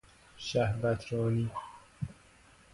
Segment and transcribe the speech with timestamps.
[0.37, 1.51] شهوترانی